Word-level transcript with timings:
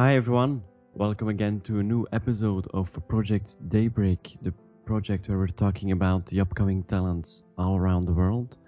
Hi 0.00 0.14
everyone, 0.14 0.62
welcome 0.94 1.26
again 1.26 1.60
to 1.62 1.80
a 1.80 1.82
new 1.82 2.06
episode 2.12 2.68
of 2.72 2.88
Project 3.08 3.56
Daybreak, 3.68 4.38
the 4.42 4.54
project 4.86 5.28
where 5.28 5.38
we're 5.38 5.48
talking 5.48 5.90
about 5.90 6.24
the 6.26 6.38
upcoming 6.38 6.84
talents 6.84 7.42
all 7.58 7.76
around 7.76 8.04
the 8.04 8.12
world. 8.12 8.58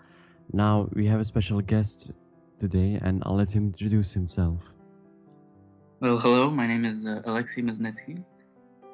Now 0.53 0.88
we 0.93 1.06
have 1.06 1.21
a 1.21 1.24
special 1.24 1.61
guest 1.61 2.11
today, 2.58 2.98
and 3.01 3.22
I'll 3.24 3.37
let 3.37 3.53
him 3.53 3.66
introduce 3.66 4.12
himself. 4.12 4.58
Well, 6.00 6.18
hello, 6.18 6.50
my 6.50 6.66
name 6.66 6.84
is 6.84 7.06
uh, 7.06 7.22
Alexi 7.24 7.62
Musnitsky, 7.62 8.24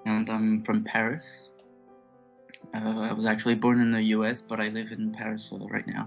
and 0.04 0.28
I'm 0.28 0.62
from 0.62 0.84
Paris. 0.84 1.48
Uh, 2.74 3.00
I 3.00 3.14
was 3.14 3.24
actually 3.24 3.54
born 3.54 3.80
in 3.80 3.92
the 3.92 4.02
US, 4.16 4.42
but 4.42 4.60
I 4.60 4.68
live 4.68 4.92
in 4.92 5.10
Paris 5.10 5.48
uh, 5.50 5.56
right 5.68 5.86
now. 5.86 6.06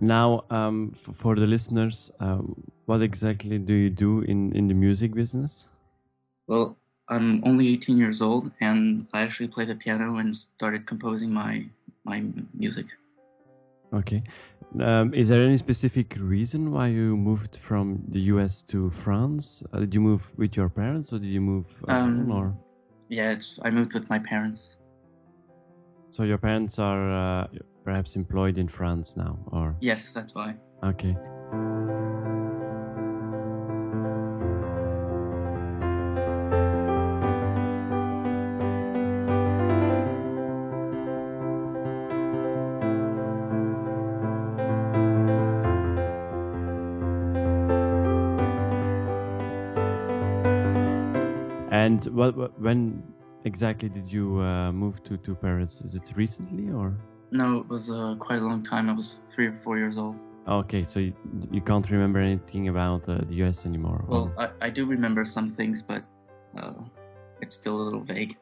Now, 0.00 0.44
um, 0.50 0.92
f- 0.94 1.14
for 1.14 1.36
the 1.36 1.46
listeners, 1.46 2.10
um, 2.20 2.54
what 2.86 3.02
exactly 3.02 3.58
do 3.58 3.74
you 3.74 3.90
do 3.90 4.22
in, 4.22 4.52
in 4.56 4.66
the 4.68 4.74
music 4.74 5.14
business? 5.14 5.66
Well, 6.46 6.76
I'm 7.08 7.42
only 7.44 7.68
18 7.68 7.98
years 7.98 8.22
old, 8.22 8.50
and 8.60 9.06
I 9.12 9.22
actually 9.22 9.48
play 9.48 9.64
the 9.66 9.74
piano 9.74 10.16
and 10.16 10.34
started 10.36 10.86
composing 10.86 11.32
my 11.32 11.66
my 12.04 12.22
music. 12.54 12.86
Okay. 13.92 14.22
Um, 14.80 15.12
is 15.14 15.28
there 15.28 15.42
any 15.42 15.58
specific 15.58 16.16
reason 16.18 16.70
why 16.70 16.86
you 16.88 17.16
moved 17.16 17.56
from 17.56 18.02
the 18.08 18.20
US 18.32 18.62
to 18.64 18.90
France? 18.90 19.62
Uh, 19.72 19.80
did 19.80 19.94
you 19.94 20.00
move 20.00 20.32
with 20.38 20.56
your 20.56 20.68
parents, 20.68 21.12
or 21.12 21.18
did 21.18 21.28
you 21.28 21.40
move 21.40 21.66
alone? 21.88 22.30
Um, 22.30 22.32
or 22.32 22.54
Yeah, 23.08 23.32
it's 23.32 23.58
I 23.62 23.70
moved 23.70 23.92
with 23.94 24.08
my 24.08 24.18
parents. 24.18 24.76
so 26.10 26.22
your 26.24 26.38
parents 26.38 26.78
are 26.78 27.42
uh, 27.42 27.46
perhaps 27.84 28.16
employed 28.16 28.58
in 28.58 28.68
France 28.68 29.16
now, 29.16 29.38
or 29.52 29.76
Yes, 29.80 30.12
that's 30.12 30.34
why. 30.34 30.54
okay. 30.82 31.16
And 51.72 52.04
what, 52.06 52.36
what 52.36 52.60
when 52.60 53.02
exactly 53.44 53.88
did 53.88 54.10
you 54.10 54.40
uh, 54.40 54.72
move 54.72 55.02
to 55.04 55.16
to 55.18 55.34
Paris? 55.34 55.80
Is 55.82 55.94
it 55.94 56.12
recently 56.16 56.70
or? 56.70 56.94
No, 57.32 57.58
it 57.58 57.68
was 57.68 57.90
uh, 57.90 58.16
quite 58.18 58.40
a 58.40 58.44
long 58.44 58.62
time. 58.62 58.90
I 58.90 58.92
was 58.92 59.18
three 59.30 59.46
or 59.46 59.58
four 59.62 59.78
years 59.78 59.96
old. 59.98 60.16
Okay, 60.48 60.84
so 60.84 60.98
you, 61.00 61.14
you 61.50 61.60
can't 61.60 61.88
remember 61.90 62.18
anything 62.18 62.68
about 62.68 63.08
uh, 63.08 63.18
the 63.28 63.34
US 63.44 63.66
anymore. 63.66 64.04
or- 64.08 64.14
Well, 64.14 64.32
I, 64.38 64.66
I 64.66 64.70
do 64.70 64.84
remember 64.86 65.24
some 65.24 65.48
things, 65.48 65.82
but 65.82 66.02
uh, 66.58 66.72
it's 67.40 67.54
still 67.54 67.80
a 67.80 67.84
little 67.84 68.00
vague. 68.02 68.36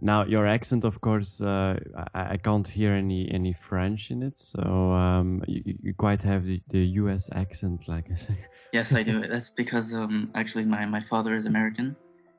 Now 0.00 0.24
your 0.24 0.46
accent, 0.46 0.84
of 0.84 1.00
course, 1.00 1.40
uh, 1.40 1.78
I, 2.14 2.34
I 2.34 2.36
can't 2.36 2.66
hear 2.66 2.92
any 2.92 3.30
any 3.30 3.52
French 3.52 4.10
in 4.10 4.22
it, 4.22 4.36
so 4.36 4.60
um, 4.60 5.42
you, 5.46 5.62
you 5.82 5.94
quite 5.94 6.22
have 6.22 6.44
the, 6.44 6.60
the 6.68 6.84
U.S. 7.02 7.30
accent, 7.32 7.88
like 7.88 8.06
I 8.10 8.14
say. 8.26 8.36
Yes, 8.72 8.92
I 8.92 9.02
do. 9.04 9.20
That's 9.26 9.50
because 9.50 9.94
um, 9.94 10.30
actually 10.34 10.64
my, 10.64 10.84
my 10.84 11.00
father 11.00 11.34
is 11.34 11.46
American 11.46 11.96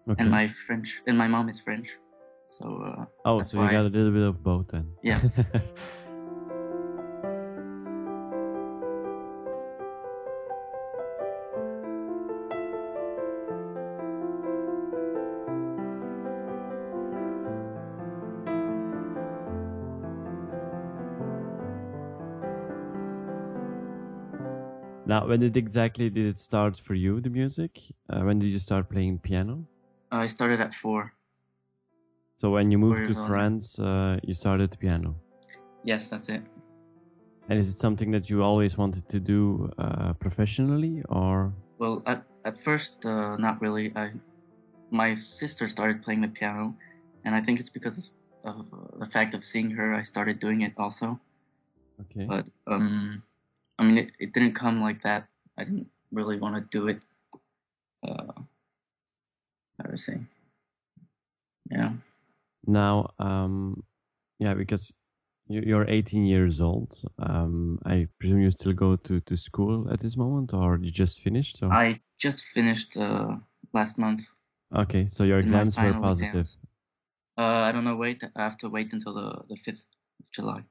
Okay. 0.10 0.22
and 0.22 0.30
my 0.30 0.48
French 0.50 1.02
and 1.08 1.18
my 1.18 1.28
mom 1.28 1.50
is 1.50 1.60
French. 1.62 1.98
So 2.50 2.84
uh, 2.86 3.06
oh, 3.26 3.42
so 3.42 3.62
you 3.62 3.70
got 3.70 3.86
a 3.86 3.90
little 3.90 4.12
bit 4.12 4.24
of 4.24 4.44
both 4.44 4.68
then. 4.70 4.88
Yeah. 5.02 5.20
now, 25.06 25.28
when 25.28 25.40
did 25.40 25.58
exactly 25.58 26.10
did 26.10 26.26
it 26.26 26.38
start 26.38 26.80
for 26.80 26.94
you, 26.94 27.22
the 27.22 27.30
music? 27.30 27.80
Uh, 28.10 28.22
when 28.22 28.40
did 28.40 28.48
you 28.48 28.60
start 28.60 28.90
playing 28.90 29.20
piano? 29.20 29.66
I 30.12 30.28
started 30.28 30.62
at 30.62 30.74
four. 30.74 31.15
So 32.38 32.52
when 32.52 32.72
you 32.72 32.78
moved 32.78 33.06
to 33.06 33.14
yeah. 33.14 33.28
France, 33.28 33.80
uh, 33.80 34.20
you 34.24 34.34
started 34.34 34.78
piano. 34.80 35.16
Yes, 35.84 36.10
that's 36.10 36.30
it. 36.30 36.42
And 37.48 37.60
is 37.60 37.70
it 37.70 37.80
something 37.80 38.12
that 38.12 38.30
you 38.30 38.44
always 38.44 38.78
wanted 38.78 39.08
to 39.10 39.20
do 39.20 39.72
uh, 39.78 40.14
professionally, 40.14 41.04
or? 41.10 41.54
Well, 41.78 42.02
at 42.06 42.26
at 42.44 42.62
first, 42.62 43.06
uh, 43.06 43.38
not 43.38 43.62
really. 43.62 43.94
I 43.96 44.12
my 44.92 45.14
sister 45.14 45.70
started 45.70 46.04
playing 46.04 46.22
the 46.22 46.28
piano, 46.28 46.76
and 47.24 47.36
I 47.36 47.42
think 47.42 47.60
it's 47.60 47.70
because 47.70 48.12
of 48.44 48.60
uh, 48.60 48.98
the 49.00 49.08
fact 49.08 49.34
of 49.34 49.46
seeing 49.46 49.70
her. 49.72 49.94
I 49.94 50.02
started 50.02 50.40
doing 50.40 50.62
it 50.62 50.74
also. 50.78 51.20
Okay. 52.02 52.26
But 52.26 52.46
um, 52.68 53.24
I 53.78 53.84
mean, 53.84 53.98
it, 53.98 54.12
it 54.20 54.34
didn't 54.34 54.54
come 54.54 54.82
like 54.82 55.04
that. 55.04 55.28
I 55.58 55.64
didn't 55.64 55.90
really 56.12 56.40
want 56.40 56.56
to 56.56 56.78
do 56.78 56.88
it. 56.88 57.00
Uh, 58.06 58.42
say? 59.96 60.20
Yeah. 61.72 61.94
Now, 62.68 63.14
um, 63.20 63.84
yeah, 64.40 64.54
because 64.54 64.92
you- 65.48 65.62
you're 65.66 65.88
18 65.88 66.26
years 66.26 66.60
old. 66.62 67.00
Um, 67.20 67.80
I 67.86 68.08
presume 68.20 68.42
you 68.42 68.52
still 68.52 68.74
go 68.74 68.96
to, 68.96 69.20
to 69.22 69.38
school 69.38 69.92
at 69.92 70.00
this 70.00 70.18
moment, 70.18 70.54
or 70.54 70.78
you 70.78 70.92
just 70.92 71.22
finished? 71.22 71.62
Or? 71.62 71.72
I 71.72 72.02
just 72.18 72.44
finished 72.54 72.98
uh, 72.98 73.38
last 73.74 73.98
month. 73.98 74.24
Okay, 74.76 75.08
so 75.08 75.24
your 75.24 75.40
exams 75.40 75.78
were 75.78 75.94
positive. 75.94 76.42
exams. 76.42 76.58
Uh, 77.38 77.42
I 77.68 77.72
don't 77.72 77.84
know. 77.84 77.96
Wait, 77.96 78.24
I 78.36 78.42
have 78.44 78.58
to 78.60 78.70
wait 78.70 78.94
until 78.94 79.14
the 79.14 79.44
the 79.50 79.58
fifth 79.58 79.86
of 80.20 80.32
July. 80.32 80.64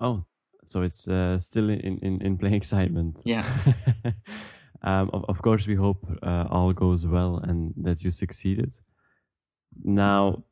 Oh, 0.00 0.24
so 0.64 0.82
it's 0.82 1.06
uh, 1.08 1.38
still 1.38 1.70
in, 1.70 1.98
in, 1.98 2.22
in 2.22 2.38
plain 2.38 2.54
excitement. 2.62 3.20
Yeah. 3.24 3.44
um, 4.82 5.10
of, 5.12 5.24
of 5.28 5.42
course, 5.42 5.66
we 5.66 5.74
hope 5.74 6.06
uh, 6.22 6.46
all 6.50 6.72
goes 6.72 7.06
well 7.06 7.38
and 7.38 7.74
that 7.84 8.02
you 8.02 8.10
succeeded. 8.10 8.72
Now, 9.84 10.44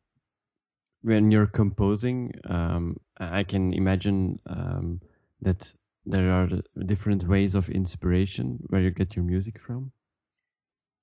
when 1.03 1.31
you're 1.31 1.47
composing, 1.47 2.33
um, 2.45 2.97
I 3.19 3.45
can 3.45 3.73
imagine 3.73 4.39
um, 4.47 5.01
that 5.43 5.73
there 6.05 6.31
are 6.31 6.49
different 6.87 7.27
ways 7.27 7.55
of 7.55 7.69
inspiration 7.69 8.59
where 8.69 8.81
you 8.81 8.91
get 8.91 9.17
your 9.17 9.25
music 9.25 9.61
from. 9.61 9.93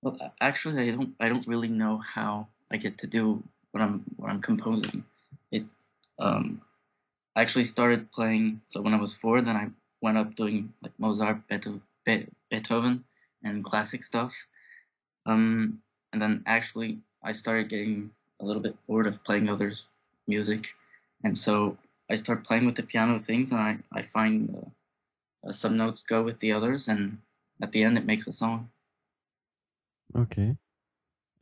Well, 0.01 0.17
actually, 0.41 0.89
I 0.89 0.91
don't. 0.91 1.15
I 1.19 1.29
don't 1.29 1.47
really 1.47 1.69
know 1.69 1.97
how 1.97 2.47
I 2.71 2.77
get 2.77 2.97
to 2.99 3.07
do 3.07 3.41
what 3.71 3.81
I'm 3.81 4.03
what 4.17 4.29
I'm 4.29 4.41
composing. 4.41 5.03
It. 5.51 5.63
Um, 6.19 6.61
I 7.35 7.41
actually 7.41 7.65
started 7.65 8.11
playing. 8.11 8.61
So 8.67 8.81
when 8.81 8.93
I 8.93 8.99
was 8.99 9.13
four, 9.13 9.41
then 9.41 9.55
I 9.55 9.69
went 10.01 10.17
up 10.17 10.35
doing 10.35 10.73
like 10.81 10.91
Mozart, 10.99 11.47
Beethoven, 11.47 13.03
and 13.43 13.63
classic 13.63 14.03
stuff. 14.03 14.33
Um, 15.25 15.81
and 16.11 16.21
then 16.21 16.43
actually, 16.45 16.99
I 17.23 17.31
started 17.31 17.69
getting 17.69 18.11
a 18.43 18.45
little 18.45 18.61
bit 18.61 18.75
bored 18.85 19.07
of 19.07 19.23
playing 19.23 19.49
others' 19.49 19.83
music, 20.27 20.67
and 21.23 21.37
so 21.37 21.77
I 22.09 22.15
start 22.15 22.43
playing 22.43 22.65
with 22.65 22.75
the 22.75 22.83
piano 22.83 23.17
things, 23.19 23.51
and 23.51 23.59
I 23.59 23.77
I 23.91 24.01
find 24.01 24.55
uh, 24.55 25.47
uh, 25.47 25.51
some 25.51 25.77
notes 25.77 26.03
go 26.03 26.23
with 26.23 26.39
the 26.39 26.51
others, 26.51 26.87
and 26.87 27.17
at 27.61 27.71
the 27.71 27.83
end, 27.83 27.97
it 27.97 28.05
makes 28.05 28.27
a 28.27 28.33
song. 28.33 28.69
Okay. 30.15 30.55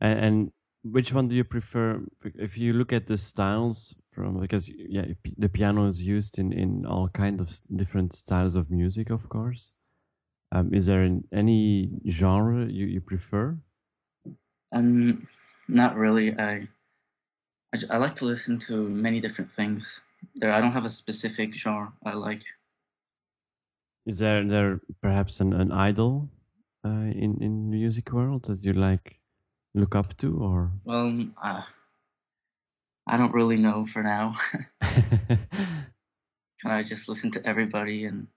And, 0.00 0.18
and 0.24 0.52
which 0.84 1.12
one 1.12 1.28
do 1.28 1.34
you 1.34 1.44
prefer? 1.44 2.00
If 2.34 2.56
you 2.56 2.72
look 2.72 2.92
at 2.92 3.06
the 3.06 3.16
styles 3.16 3.94
from 4.12 4.40
because 4.40 4.68
yeah, 4.68 5.06
the 5.38 5.48
piano 5.48 5.86
is 5.86 6.00
used 6.00 6.38
in 6.38 6.52
in 6.52 6.86
all 6.86 7.08
kind 7.08 7.40
of 7.40 7.50
different 7.74 8.12
styles 8.12 8.54
of 8.54 8.70
music, 8.70 9.10
of 9.10 9.28
course. 9.28 9.72
Um, 10.52 10.74
is 10.74 10.84
there 10.84 11.02
an, 11.02 11.24
any 11.32 11.90
genre 12.06 12.66
you, 12.66 12.84
you 12.84 13.00
prefer? 13.00 13.56
Um, 14.70 15.26
not 15.66 15.96
really. 15.96 16.38
I, 16.38 16.68
I, 17.74 17.78
I 17.90 17.96
like 17.98 18.14
to 18.16 18.24
listen 18.24 18.58
to 18.60 18.88
many 18.88 19.20
different 19.20 19.52
things. 19.52 20.00
There, 20.34 20.52
I 20.52 20.60
don't 20.60 20.72
have 20.72 20.84
a 20.84 20.90
specific 20.90 21.54
genre 21.54 21.92
I 22.04 22.14
like. 22.14 22.42
Is 24.06 24.18
there 24.18 24.44
there 24.46 24.80
perhaps 25.00 25.40
an, 25.40 25.52
an 25.52 25.72
idol 25.72 26.28
uh, 26.84 27.10
in 27.14 27.38
in 27.40 27.70
music 27.70 28.12
world 28.12 28.44
that 28.44 28.62
you 28.62 28.72
like 28.72 29.18
look 29.74 29.94
up 29.94 30.16
to 30.18 30.38
or? 30.38 30.70
Well, 30.84 31.26
uh, 31.42 31.62
I 33.06 33.16
don't 33.16 33.34
really 33.34 33.56
know 33.56 33.86
for 33.86 34.02
now. 34.02 34.34
I 36.64 36.84
just 36.84 37.08
listen 37.08 37.30
to 37.32 37.44
everybody 37.44 38.04
and 38.04 38.28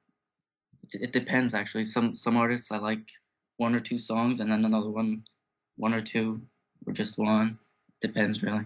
it, 0.94 1.02
it 1.02 1.12
depends 1.12 1.54
actually. 1.54 1.86
Some 1.86 2.16
some 2.16 2.38
artists 2.38 2.72
I 2.72 2.78
like 2.78 3.12
one 3.58 3.76
or 3.76 3.80
two 3.80 3.98
songs, 3.98 4.40
and 4.40 4.52
then 4.52 4.66
another 4.66 4.90
one, 4.90 5.24
one 5.78 5.94
or 5.94 6.02
two, 6.02 6.42
or 6.86 6.94
just 6.94 7.18
one. 7.18 7.58
Depends 8.02 8.44
really. 8.44 8.66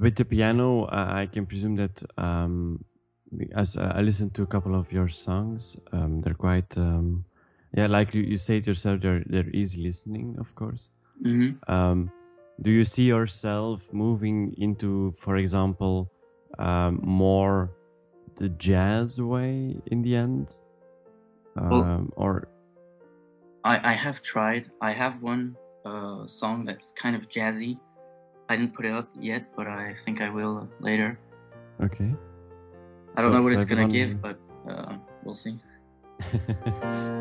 With 0.00 0.16
the 0.16 0.24
piano, 0.24 0.84
uh, 0.86 1.08
I 1.22 1.26
can 1.26 1.46
presume 1.46 1.76
that 1.76 2.02
um, 2.18 2.84
as 3.54 3.76
I 3.76 4.00
listened 4.00 4.34
to 4.34 4.42
a 4.42 4.46
couple 4.46 4.74
of 4.74 4.90
your 4.92 5.08
songs, 5.08 5.76
um, 5.92 6.22
they're 6.22 6.34
quite, 6.34 6.76
um, 6.78 7.24
yeah, 7.76 7.86
like 7.86 8.14
you, 8.14 8.22
you 8.22 8.36
say 8.38 8.56
it 8.58 8.66
yourself, 8.66 9.00
they're 9.02 9.22
they're 9.26 9.50
easy 9.50 9.82
listening, 9.82 10.36
of 10.40 10.54
course. 10.54 10.88
hmm 11.22 11.50
Um, 11.68 12.10
do 12.62 12.70
you 12.70 12.84
see 12.84 13.04
yourself 13.04 13.88
moving 13.92 14.54
into, 14.58 15.12
for 15.18 15.36
example, 15.36 16.10
um, 16.58 17.00
more 17.04 17.70
the 18.38 18.48
jazz 18.50 19.20
way 19.20 19.76
in 19.86 20.02
the 20.02 20.16
end, 20.16 20.52
Well- 21.70 21.82
um, 21.84 22.12
or 22.16 22.48
I 23.64 23.92
I 23.92 23.92
have 23.94 24.22
tried. 24.22 24.70
I 24.80 24.92
have 24.92 25.22
one 25.22 25.56
uh 25.84 26.26
song 26.26 26.64
that's 26.64 26.92
kind 26.92 27.14
of 27.16 27.28
jazzy. 27.28 27.78
I 28.50 28.56
didn't 28.56 28.74
put 28.74 28.84
it 28.84 28.92
up 28.92 29.08
yet, 29.14 29.42
but 29.56 29.66
I 29.68 29.94
think 30.04 30.20
I 30.20 30.28
will 30.28 30.68
later. 30.80 31.10
okay? 31.86 32.10
I 33.16 33.22
don't 33.22 33.30
So- 33.32 33.36
know 33.38 33.42
what 33.46 33.52
it's 33.54 33.64
gonna 33.64 33.88
give, 33.88 34.20
but 34.20 34.38
uh, 34.68 34.96
we'll 35.24 35.38
see. 35.44 35.54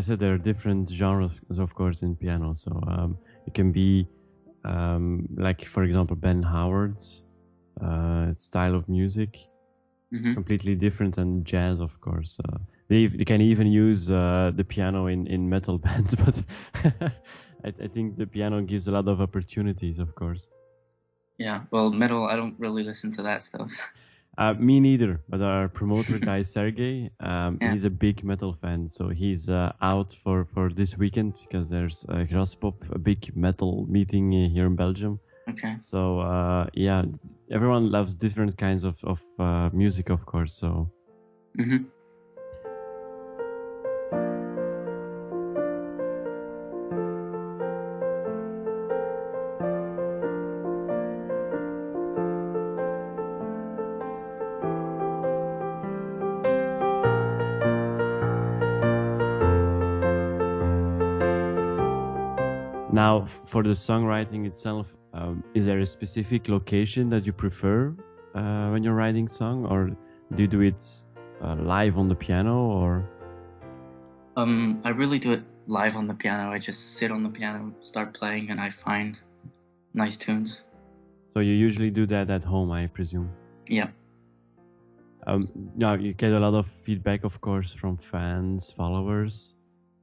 I 0.00 0.02
said, 0.02 0.18
there 0.18 0.32
are 0.32 0.38
different 0.38 0.88
genres, 0.88 1.32
of 1.58 1.74
course, 1.74 2.00
in 2.00 2.16
piano. 2.16 2.54
So 2.54 2.72
um, 2.88 3.18
it 3.46 3.52
can 3.52 3.70
be 3.70 4.08
um, 4.64 5.26
like, 5.36 5.66
for 5.66 5.82
example, 5.84 6.16
Ben 6.16 6.42
Howard's 6.42 7.22
uh, 7.84 8.32
style 8.32 8.74
of 8.74 8.88
music, 8.88 9.36
hmm 10.10 10.32
completely 10.32 10.74
different 10.74 11.16
than 11.16 11.44
jazz, 11.44 11.80
of 11.80 12.00
course. 12.00 12.38
Uh, 12.48 12.58
they, 12.88 13.08
they 13.08 13.26
can 13.26 13.42
even 13.42 13.66
use 13.66 14.10
uh, 14.10 14.52
the 14.54 14.64
piano 14.64 15.06
in, 15.08 15.26
in 15.26 15.50
metal 15.50 15.78
bands, 15.86 16.14
but 16.14 16.42
I, 17.66 17.68
I 17.84 17.88
think 17.88 18.16
the 18.16 18.26
piano 18.26 18.62
gives 18.62 18.88
a 18.88 18.92
lot 18.92 19.06
of 19.06 19.20
opportunities, 19.20 19.98
of 19.98 20.14
course. 20.14 20.48
Yeah. 21.38 21.64
Well, 21.70 21.90
metal. 21.90 22.24
I 22.24 22.36
don't 22.36 22.58
really 22.58 22.84
listen 22.84 23.12
to 23.12 23.22
that 23.24 23.42
stuff. 23.42 23.72
Uh, 24.38 24.54
me 24.54 24.80
neither, 24.80 25.20
but 25.28 25.40
our 25.42 25.68
promoter 25.68 26.18
guy 26.28 26.42
Sergey, 26.42 27.10
um, 27.20 27.60
Yeah. 27.60 27.70
he's 27.70 27.84
a 27.84 27.90
big 27.90 28.24
metal 28.24 28.54
fan, 28.54 28.88
so 28.88 29.08
he's 29.08 29.48
uh, 29.48 29.72
out 29.82 30.14
for, 30.24 30.44
for 30.46 30.70
this 30.72 30.96
weekend 30.96 31.34
because 31.42 31.68
there's 31.68 32.04
uh, 32.08 32.24
Graspop, 32.30 32.74
a 32.94 32.98
big 32.98 33.30
metal 33.36 33.86
meeting 33.88 34.32
uh, 34.34 34.48
here 34.48 34.66
in 34.66 34.76
Belgium. 34.76 35.18
Okay. 35.48 35.76
So 35.80 36.20
uh, 36.20 36.66
yeah, 36.74 37.04
everyone 37.50 37.90
loves 37.90 38.14
different 38.16 38.56
kinds 38.56 38.84
of 38.84 38.96
of 39.04 39.20
uh, 39.38 39.70
music, 39.72 40.10
of 40.10 40.24
course. 40.26 40.54
So 40.54 40.90
hmm 41.56 41.90
now 62.92 63.24
for 63.24 63.62
the 63.62 63.70
songwriting 63.70 64.46
itself, 64.46 64.96
um, 65.12 65.42
is 65.54 65.66
there 65.66 65.80
a 65.80 65.86
specific 65.86 66.48
location 66.48 67.10
that 67.10 67.26
you 67.26 67.32
prefer 67.32 67.94
uh, 68.34 68.68
when 68.70 68.82
you're 68.82 68.94
writing 68.94 69.28
song, 69.28 69.66
or 69.66 69.90
do 70.34 70.42
you 70.42 70.48
do 70.48 70.60
it 70.60 70.84
uh, 71.42 71.56
live 71.56 71.98
on 71.98 72.06
the 72.06 72.14
piano, 72.14 72.56
or 72.56 73.04
Um, 74.36 74.80
I 74.84 74.90
really 74.90 75.18
do 75.18 75.32
it 75.32 75.42
live 75.66 75.96
on 75.96 76.06
the 76.06 76.14
piano. 76.14 76.50
I 76.50 76.58
just 76.58 76.96
sit 76.96 77.10
on 77.10 77.22
the 77.22 77.28
piano, 77.28 77.74
start 77.80 78.14
playing, 78.14 78.50
and 78.50 78.60
I 78.60 78.70
find 78.70 79.18
nice 79.94 80.16
tunes. 80.16 80.62
so 81.34 81.40
you 81.40 81.52
usually 81.52 81.90
do 81.90 82.06
that 82.06 82.30
at 82.30 82.44
home, 82.44 82.70
I 82.70 82.86
presume? 82.86 83.30
Yeah. 83.66 83.88
Um, 85.26 85.48
yeah, 85.76 85.96
you 85.96 86.12
get 86.14 86.32
a 86.32 86.40
lot 86.40 86.54
of 86.54 86.66
feedback, 86.66 87.24
of 87.24 87.40
course, 87.40 87.72
from 87.72 87.96
fans, 87.96 88.72
followers. 88.72 89.54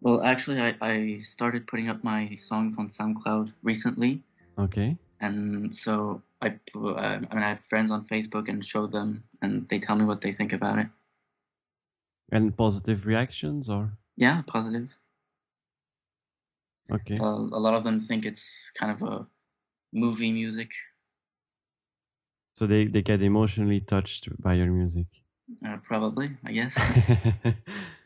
Well, 0.01 0.23
actually, 0.23 0.59
I, 0.59 0.75
I 0.81 1.19
started 1.19 1.67
putting 1.67 1.89
up 1.89 2.03
my 2.03 2.35
songs 2.35 2.77
on 2.77 2.89
SoundCloud 2.89 3.53
recently, 3.63 4.23
Okay. 4.57 4.97
and 5.19 5.75
so 5.75 6.21
I 6.41 6.59
uh, 6.75 6.95
I 6.95 7.19
mean 7.19 7.43
I 7.43 7.49
have 7.49 7.61
friends 7.69 7.91
on 7.91 8.07
Facebook 8.07 8.49
and 8.49 8.65
show 8.65 8.87
them, 8.87 9.23
and 9.41 9.67
they 9.67 9.79
tell 9.79 9.95
me 9.95 10.05
what 10.05 10.21
they 10.21 10.31
think 10.31 10.53
about 10.53 10.79
it. 10.79 10.87
And 12.31 12.55
positive 12.55 13.05
reactions, 13.05 13.69
or 13.69 13.97
Yeah, 14.17 14.41
positive. 14.41 14.89
okay. 16.91 17.17
Uh, 17.19 17.25
a 17.51 17.59
lot 17.59 17.73
of 17.73 17.83
them 17.83 17.99
think 17.99 18.25
it's 18.25 18.71
kind 18.79 18.91
of 18.91 19.01
a 19.01 19.27
movie 19.93 20.31
music. 20.31 20.71
So 22.55 22.67
they 22.67 22.87
they 22.87 23.01
get 23.03 23.21
emotionally 23.21 23.79
touched 23.79 24.27
by 24.41 24.55
your 24.55 24.67
music. 24.67 25.07
Uh, 25.65 25.77
probably, 25.83 26.29
I 26.43 26.51
guess. 26.51 26.77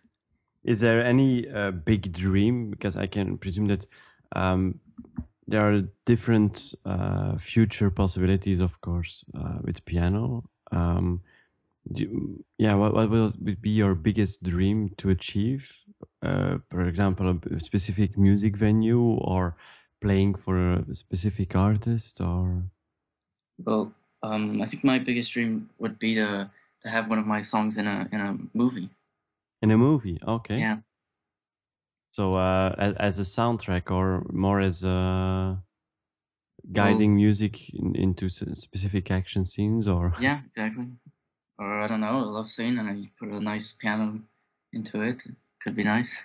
Is 0.63 0.79
there 0.79 1.03
any 1.03 1.49
uh, 1.49 1.71
big 1.71 2.11
dream? 2.13 2.69
Because 2.69 2.97
I 2.97 3.07
can 3.07 3.37
presume 3.37 3.67
that 3.67 3.85
um, 4.35 4.79
there 5.47 5.61
are 5.61 5.81
different 6.05 6.73
uh, 6.85 7.37
future 7.37 7.89
possibilities, 7.89 8.59
of 8.59 8.79
course, 8.81 9.23
uh, 9.37 9.57
with 9.63 9.83
piano. 9.85 10.43
Um, 10.71 11.21
do 11.91 12.43
yeah, 12.57 12.75
what, 12.75 12.93
what 12.93 13.09
would 13.09 13.61
be 13.61 13.71
your 13.71 13.95
biggest 13.95 14.43
dream 14.43 14.91
to 14.97 15.09
achieve? 15.09 15.71
Uh, 16.21 16.57
for 16.69 16.87
example, 16.87 17.39
a 17.51 17.59
specific 17.59 18.17
music 18.17 18.55
venue 18.55 19.01
or 19.01 19.55
playing 20.01 20.35
for 20.35 20.73
a 20.73 20.95
specific 20.95 21.55
artist 21.55 22.21
or 22.21 22.63
well, 23.63 23.93
um, 24.23 24.61
I 24.61 24.65
think 24.65 24.83
my 24.83 24.99
biggest 24.99 25.31
dream 25.31 25.69
would 25.79 25.99
be 25.99 26.15
to 26.15 26.49
to 26.83 26.89
have 26.89 27.09
one 27.09 27.19
of 27.19 27.27
my 27.27 27.41
songs 27.41 27.77
in 27.77 27.87
a 27.87 28.07
in 28.11 28.21
a 28.21 28.37
movie. 28.53 28.89
In 29.61 29.71
a 29.71 29.77
movie. 29.77 30.19
Okay. 30.27 30.59
Yeah. 30.59 30.77
So 32.11 32.35
uh, 32.35 32.75
as, 32.77 32.95
as 32.97 33.19
a 33.19 33.23
soundtrack 33.23 33.91
or 33.91 34.25
more 34.31 34.61
as 34.61 34.83
a 34.83 35.61
guiding 36.71 37.15
music 37.15 37.69
in, 37.73 37.95
into 37.95 38.29
specific 38.29 39.09
action 39.11 39.45
scenes 39.45 39.87
or 39.87 40.13
Yeah, 40.19 40.41
exactly. 40.45 40.87
Or 41.59 41.81
I 41.81 41.87
don't 41.87 42.01
know, 42.01 42.19
a 42.19 42.25
love 42.31 42.49
scene, 42.49 42.77
and 42.79 42.99
you 42.99 43.09
put 43.19 43.29
a 43.29 43.39
nice 43.39 43.71
piano 43.73 44.21
into 44.73 45.01
it. 45.01 45.23
Could 45.61 45.75
be 45.75 45.83
nice. 45.83 46.17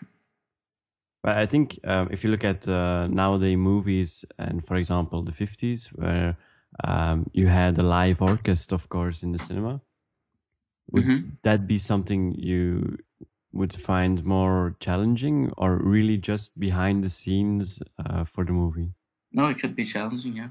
But 1.22 1.36
I 1.36 1.46
think 1.46 1.78
um, 1.84 2.08
if 2.10 2.24
you 2.24 2.30
look 2.30 2.44
at 2.44 2.66
uh, 2.68 3.06
nowadays 3.08 3.56
movies 3.58 4.24
and 4.38 4.66
for 4.66 4.76
example 4.76 5.22
the 5.24 5.32
50s 5.32 5.88
where 5.88 6.36
um, 6.84 7.28
you 7.32 7.48
had 7.48 7.78
a 7.78 7.82
live 7.82 8.22
orchestra 8.22 8.76
of 8.76 8.88
course 8.88 9.22
in 9.22 9.32
the 9.32 9.38
cinema 9.38 9.80
would 10.90 11.04
Mhm. 11.04 11.38
that 11.42 11.66
be 11.66 11.78
something 11.78 12.34
you 12.34 12.96
would 13.56 13.74
find 13.74 14.24
more 14.24 14.76
challenging 14.80 15.52
or 15.56 15.78
really 15.78 16.16
just 16.16 16.58
behind 16.58 17.02
the 17.02 17.10
scenes 17.10 17.82
uh, 18.04 18.24
for 18.24 18.44
the 18.44 18.52
movie 18.52 18.92
No, 19.32 19.46
it 19.46 19.58
could 19.58 19.74
be 19.76 19.84
challenging. 19.84 20.36
Yeah, 20.36 20.48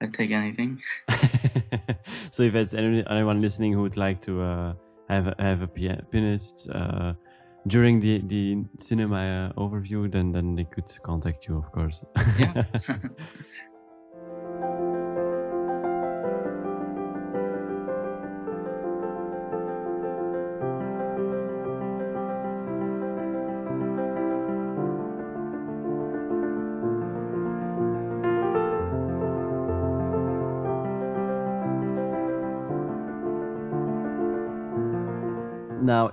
I'd 0.00 0.14
take 0.14 0.30
anything. 0.30 0.80
so 2.30 2.42
if 2.42 2.52
there's 2.52 2.74
any, 2.74 3.04
anyone 3.08 3.40
listening 3.40 3.72
who 3.72 3.82
would 3.82 3.96
like 3.96 4.22
to 4.22 4.42
uh, 4.42 4.74
have 5.08 5.26
a, 5.28 5.34
have 5.38 5.62
a 5.62 5.66
pianist 5.66 6.68
uh, 6.72 7.12
during 7.66 8.00
the 8.00 8.20
the 8.26 8.64
cinema 8.78 9.52
uh, 9.56 9.60
overview, 9.60 10.10
then 10.10 10.32
then 10.32 10.54
they 10.54 10.64
could 10.64 10.90
contact 11.02 11.46
you, 11.48 11.56
of 11.58 11.70
course. 11.72 12.02
Yeah. 12.38 12.64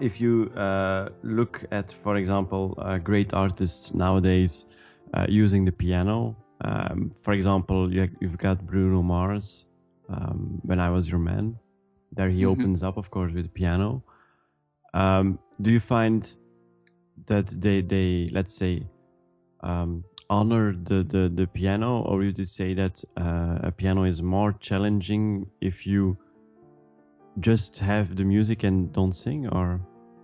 if 0.02 0.20
you 0.20 0.50
uh, 0.56 1.10
look 1.24 1.64
at, 1.72 1.92
for 1.92 2.16
example, 2.18 2.76
uh, 2.78 2.98
great 2.98 3.34
artists 3.34 3.94
nowadays 3.94 4.66
uh, 5.14 5.26
using 5.30 5.66
the 5.66 5.72
piano, 5.72 6.36
um, 6.64 7.12
for 7.22 7.34
example, 7.34 7.94
you, 7.94 8.10
have 8.22 8.38
got 8.38 8.66
Bruno 8.66 9.02
Mars, 9.02 9.66
um, 10.10 10.60
When 10.64 10.80
I 10.80 10.90
Was 10.90 11.08
Your 11.10 11.20
Man. 11.20 11.56
There 12.16 12.30
he 12.30 12.44
Mhm. 12.44 12.52
opens 12.52 12.84
up, 12.84 12.98
of 12.98 13.10
course, 13.10 13.32
with 13.34 13.46
the 13.46 13.52
piano. 13.52 14.04
Um, 14.94 15.40
do 15.62 15.72
you 15.72 15.80
find 15.80 16.30
that 17.28 17.48
they, 17.62 17.82
they 17.82 18.30
let's 18.34 18.54
say, 18.54 18.86
um, 19.64 20.04
honor 20.30 20.74
the, 20.74 21.04
the, 21.04 21.32
the 21.34 21.48
piano, 21.48 22.02
or 22.02 22.18
would 22.20 22.38
you 22.38 22.46
say 22.46 22.74
that 22.74 23.04
uh, 23.18 23.60
a 23.64 23.72
piano 23.72 24.04
is 24.04 24.22
more 24.22 24.54
challenging 24.60 25.46
if 25.62 25.86
you 25.86 26.18
just 27.40 27.80
have 27.80 28.16
the 28.16 28.24
music 28.24 28.64
and 28.64 28.92
don't 28.94 29.16
sing, 29.16 29.48
or 29.48 29.80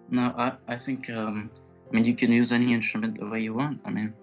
No, 0.10 0.34
I, 0.38 0.54
I 0.68 0.78
think, 0.78 1.10
um, 1.10 1.52
I 1.90 1.96
mean, 1.96 2.06
you 2.06 2.16
can 2.16 2.32
use 2.32 2.52
any 2.52 2.74
instrument 2.74 3.20
the 3.20 3.28
way 3.28 3.42
you 3.42 3.54
want. 3.54 3.82
I 3.86 3.90
mean, 3.90 4.14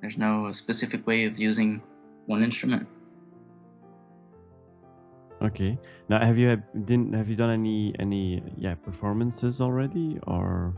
there's 0.00 0.18
no 0.18 0.52
specific 0.52 1.06
way 1.06 1.24
of 1.24 1.38
using 1.38 1.82
one 2.26 2.42
instrument. 2.42 2.86
okay? 5.42 5.78
Now, 6.08 6.24
have 6.24 6.38
you 6.38 6.48
have, 6.48 6.62
didn't 6.86 7.12
have 7.12 7.28
you 7.28 7.36
done 7.36 7.50
any 7.50 7.94
any 7.98 8.42
yeah 8.56 8.74
performances 8.74 9.60
already, 9.60 10.18
or 10.26 10.74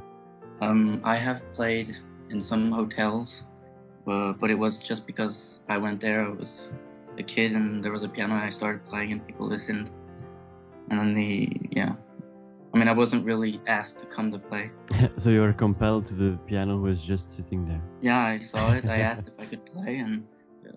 Um, 0.60 1.00
I 1.04 1.16
have 1.16 1.42
played 1.52 1.96
in 2.30 2.42
some 2.42 2.72
hotels, 2.72 3.42
uh, 4.06 4.32
but 4.32 4.50
it 4.50 4.58
was 4.58 4.78
just 4.78 5.06
because 5.06 5.60
I 5.68 5.76
went 5.78 6.00
there. 6.00 6.24
I 6.24 6.30
was 6.30 6.72
a 7.18 7.22
kid 7.22 7.52
and 7.52 7.82
there 7.82 7.92
was 7.92 8.02
a 8.02 8.08
piano 8.08 8.34
and 8.34 8.44
I 8.44 8.50
started 8.50 8.84
playing 8.86 9.12
and 9.12 9.26
people 9.26 9.46
listened. 9.46 9.90
And 10.90 10.98
then 10.98 11.14
the, 11.14 11.48
yeah. 11.70 11.94
I 12.74 12.76
mean, 12.76 12.88
I 12.88 12.92
wasn't 12.92 13.24
really 13.24 13.60
asked 13.68 14.00
to 14.00 14.06
come 14.06 14.32
to 14.32 14.38
play. 14.38 14.68
so 15.16 15.30
you 15.30 15.40
were 15.40 15.52
compelled 15.52 16.06
to 16.06 16.14
the 16.14 16.36
piano 16.46 16.76
who 16.76 16.82
was 16.82 17.00
just 17.00 17.30
sitting 17.30 17.68
there? 17.68 17.80
Yeah, 18.02 18.20
I 18.20 18.38
saw 18.38 18.72
it. 18.72 18.86
I 18.86 18.98
asked 19.10 19.28
if 19.28 19.38
I 19.38 19.46
could 19.46 19.64
play 19.64 19.98
and 19.98 20.26
the 20.64 20.72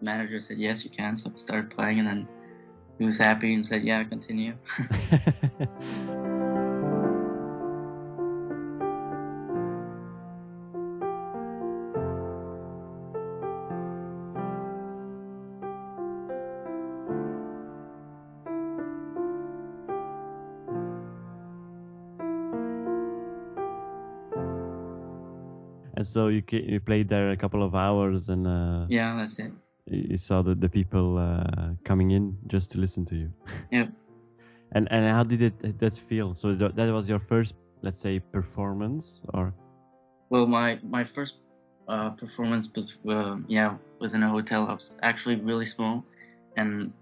manager 0.00 0.40
said, 0.40 0.58
yes, 0.58 0.84
you 0.84 0.90
can. 0.90 1.16
So 1.16 1.32
I 1.34 1.38
started 1.38 1.70
playing 1.70 1.98
and 1.98 2.06
then 2.06 2.28
he 2.98 3.04
was 3.04 3.16
happy 3.16 3.52
and 3.52 3.66
said, 3.66 3.82
yeah, 3.82 4.04
continue. 4.04 4.54
and 26.00 26.06
so 26.06 26.28
you 26.28 26.42
you 26.50 26.80
played 26.80 27.08
there 27.10 27.30
a 27.30 27.36
couple 27.36 27.62
of 27.62 27.74
hours, 27.74 28.30
and 28.30 28.46
uh, 28.46 28.86
yeah, 28.88 29.16
that's 29.16 29.38
it. 29.38 29.52
you 29.84 30.16
saw 30.16 30.40
the 30.40 30.54
the 30.54 30.68
people 30.68 31.18
uh, 31.18 31.76
coming 31.84 32.12
in 32.12 32.36
just 32.46 32.72
to 32.72 32.78
listen 32.80 33.04
to 33.04 33.16
you. 33.16 33.28
Yep. 33.70 33.88
And 34.72 34.88
and 34.90 35.04
how 35.16 35.24
did 35.24 35.42
it 35.42 35.78
that 35.78 35.94
feel? 36.08 36.34
So 36.34 36.54
that 36.54 36.74
that 36.76 36.88
was 36.92 37.06
your 37.08 37.18
first, 37.20 37.52
let's 37.82 38.00
say, 38.00 38.18
performance, 38.32 39.20
or 39.34 39.52
Well, 40.30 40.46
my 40.46 40.78
my 40.82 41.04
first 41.04 41.34
uh, 41.88 42.10
performance 42.16 42.70
was 42.74 42.96
yeah 43.48 43.76
was 44.00 44.14
in 44.14 44.22
a 44.22 44.30
hotel. 44.30 44.60
I 44.70 44.72
was 44.72 44.96
actually 45.02 45.36
really 45.36 45.66
small, 45.66 46.04
and 46.56 46.92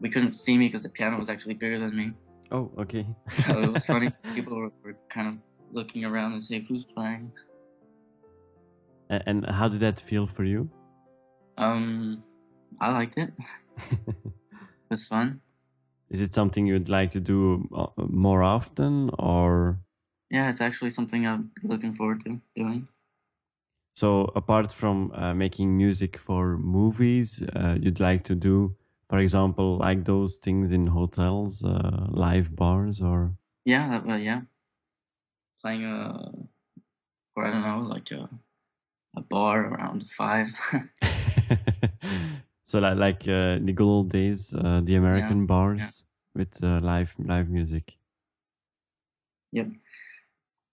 we 0.00 0.08
couldn't 0.10 0.32
see 0.44 0.54
me 0.58 0.68
because 0.68 0.84
the 0.86 0.90
piano 0.94 1.18
was 1.18 1.28
actually 1.28 1.54
bigger 1.54 1.78
than 1.80 1.96
me. 1.96 2.06
oh, 2.52 2.70
okay. 2.78 3.04
So 3.28 3.58
it 3.66 3.70
was 3.72 3.84
funny. 3.84 4.06
'cause 4.14 4.34
People 4.38 4.54
were, 4.56 4.70
were 4.84 4.96
kind 5.10 5.26
of 5.30 5.34
looking 5.72 6.04
around 6.04 6.32
and 6.34 6.42
say 6.44 6.60
who's 6.68 6.84
playing. 6.84 7.32
And 9.10 9.44
how 9.46 9.68
did 9.68 9.80
that 9.80 10.00
feel 10.00 10.26
for 10.26 10.44
you? 10.44 10.68
Um, 11.58 12.22
I 12.80 12.90
liked 12.92 13.18
it. 13.18 13.32
It 14.84 14.90
was 14.90 15.06
fun. 15.06 15.40
Is 16.10 16.20
it 16.20 16.34
something 16.34 16.66
you'd 16.66 16.88
like 16.88 17.10
to 17.12 17.20
do 17.20 17.68
uh, 17.74 17.86
more 17.96 18.42
often, 18.42 19.10
or 19.18 19.78
Yeah, 20.30 20.48
it's 20.50 20.60
actually 20.60 20.90
something 20.90 21.26
I'm 21.26 21.50
looking 21.62 21.94
forward 21.96 22.24
to 22.24 22.40
doing. 22.54 22.88
so 23.96 24.30
apart 24.36 24.72
from 24.72 25.10
uh, 25.14 25.34
making 25.34 25.76
music 25.76 26.18
for 26.18 26.58
movies, 26.58 27.42
uh, 27.56 27.76
you'd 27.80 28.00
like 28.00 28.24
to 28.24 28.34
do, 28.34 28.74
for 29.08 29.18
example, 29.18 29.78
like 29.78 30.04
those 30.04 30.38
things 30.38 30.70
in 30.70 30.86
hotels, 30.86 31.64
uh, 31.64 32.06
live 32.10 32.54
bars, 32.54 33.00
or 33.00 33.34
Yeah, 33.64 34.00
well, 34.04 34.18
yeah. 34.18 34.42
Playing 35.62 35.84
a, 35.84 36.30
or 37.36 37.46
I 37.46 37.50
don't 37.50 37.62
know, 37.62 37.88
like 37.88 38.10
a, 38.12 38.28
a 39.16 39.20
bar 39.20 39.66
around 39.66 40.08
five. 40.10 40.48
so 42.64 42.78
like 42.80 42.98
like 42.98 43.22
uh, 43.22 43.58
the 43.62 43.72
good 43.72 43.86
old 43.86 44.10
days, 44.10 44.54
uh, 44.54 44.80
the 44.84 44.96
American 44.96 45.46
bars 45.46 46.04
with 46.34 46.62
uh, 46.62 46.80
live 46.80 47.14
live 47.18 47.48
music. 47.48 47.94
Yep. 49.52 49.68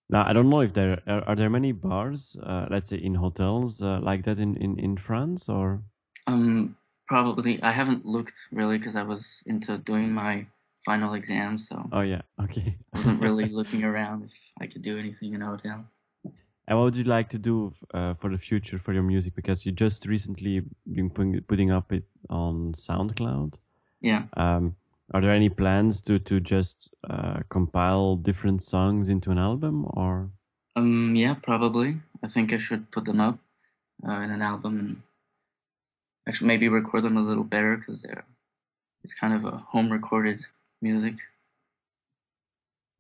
Now 0.10 0.27
I 0.27 0.33
don't 0.33 0.50
know 0.50 0.62
if 0.62 0.74
there 0.74 1.01
are, 1.07 1.24
are 1.29 1.36
there 1.36 1.50
many 1.50 1.71
bars, 1.71 2.36
uh, 2.41 2.67
let's 2.69 2.89
say 2.89 2.98
in 2.98 3.15
hotels 3.15 3.81
uh, 3.81 4.00
like 4.01 4.24
that 4.24 4.39
in, 4.39 4.57
in, 4.57 4.79
in 4.79 4.98
France 4.98 5.48
or 5.48 5.81
Um, 6.27 6.75
probably. 7.07 7.62
I 7.62 7.71
haven't 7.71 8.05
looked 8.05 8.36
really 8.51 8.77
because 8.77 8.95
I 8.95 9.03
was 9.03 9.43
into 9.45 9.77
doing 9.77 10.12
my 10.12 10.45
final 10.86 11.13
exam, 11.13 11.60
so 11.60 11.88
oh 11.91 12.01
yeah 12.01 12.24
okay 12.41 12.75
I 12.93 12.98
wasn't 12.98 13.21
really 13.21 13.45
looking 13.60 13.83
around 13.83 14.24
if 14.25 14.33
I 14.60 14.65
could 14.67 14.81
do 14.81 14.98
anything 14.98 15.33
in 15.33 15.41
a 15.41 15.45
hotel. 15.45 15.86
And 16.67 16.77
what 16.77 16.85
would 16.85 16.95
you 16.95 17.03
like 17.03 17.29
to 17.29 17.37
do 17.39 17.73
uh, 17.93 18.13
for 18.13 18.29
the 18.29 18.37
future 18.37 18.77
for 18.77 18.93
your 18.93 19.03
music 19.03 19.35
because 19.35 19.65
you 19.65 19.71
just 19.71 20.05
recently 20.05 20.61
been 20.93 21.09
putting, 21.09 21.41
putting 21.41 21.71
up 21.71 21.91
it 21.91 22.03
on 22.29 22.73
SoundCloud 22.73 23.57
Yeah. 24.01 24.23
um, 24.37 24.75
are 25.13 25.21
there 25.21 25.31
any 25.31 25.49
plans 25.49 26.01
to 26.03 26.19
to 26.19 26.39
just 26.39 26.93
uh, 27.09 27.39
compile 27.49 28.15
different 28.15 28.61
songs 28.63 29.09
into 29.09 29.31
an 29.31 29.37
album 29.37 29.85
or 29.97 30.29
Um. 30.75 31.15
Yeah. 31.15 31.35
Probably. 31.35 31.97
I 32.23 32.27
think 32.27 32.53
I 32.53 32.59
should 32.59 32.89
put 32.91 33.03
them 33.05 33.19
up 33.19 33.37
uh, 34.07 34.21
in 34.23 34.31
an 34.31 34.41
album 34.41 34.79
and 34.79 35.01
actually 36.27 36.47
maybe 36.47 36.69
record 36.69 37.03
them 37.03 37.17
a 37.17 37.21
little 37.21 37.43
better 37.43 37.75
because 37.75 38.01
they're 38.03 38.23
it's 39.03 39.13
kind 39.13 39.33
of 39.33 39.45
a 39.45 39.57
home 39.57 39.91
recorded 39.91 40.39
music. 40.81 41.15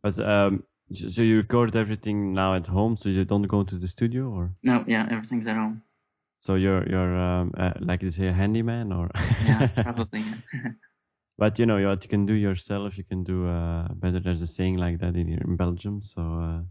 But 0.03 0.19
um, 0.19 0.63
so 0.93 1.21
you 1.21 1.37
record 1.37 1.75
everything 1.75 2.33
now 2.33 2.55
at 2.55 2.67
home, 2.67 2.97
so 2.97 3.09
you 3.09 3.25
don't 3.25 3.47
go 3.47 3.63
to 3.63 3.77
the 3.77 3.87
studio, 3.87 4.29
or 4.29 4.51
No. 4.63 4.83
Yeah. 4.87 5.07
Everything's 5.11 5.47
at 5.47 5.55
home. 5.55 5.81
so 6.39 6.55
you're 6.55 6.83
you're 6.89 7.15
um, 7.15 7.51
uh, 7.57 7.73
like 7.79 8.01
you 8.03 8.11
say 8.11 8.27
a 8.27 8.33
handyman, 8.33 8.91
or 8.91 9.09
Yeah. 9.45 9.67
Probably. 9.83 10.23
but 11.37 11.59
you 11.59 11.65
know 11.65 11.79
what 11.89 12.03
you 12.03 12.09
can 12.09 12.25
do 12.25 12.33
yourself, 12.33 12.97
you 12.97 13.03
can 13.03 13.23
do 13.23 13.47
uh, 13.47 13.87
better. 13.93 14.19
There's 14.19 14.41
a 14.41 14.47
saying 14.47 14.77
like 14.77 14.99
that 14.99 15.15
in 15.15 15.27
in 15.29 15.55
Belgium. 15.55 16.01
So 16.01 16.21
uh, 16.21 16.61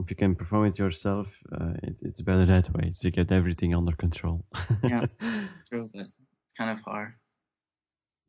if 0.00 0.10
you 0.10 0.16
can 0.16 0.34
perform 0.34 0.66
it 0.66 0.78
yourself, 0.78 1.38
uh, 1.52 1.74
it, 1.82 2.00
it's 2.02 2.20
better 2.22 2.46
that 2.46 2.72
way. 2.74 2.92
So 2.92 3.08
you 3.08 3.12
get 3.12 3.30
everything 3.32 3.74
under 3.74 3.92
control. 3.96 4.44
Yeah. 4.82 5.06
True, 5.68 5.90
but 5.92 6.06
it's 6.44 6.54
kind 6.58 6.70
of 6.70 6.80
hard. 6.84 7.12